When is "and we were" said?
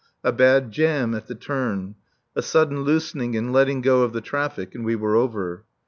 4.73-5.15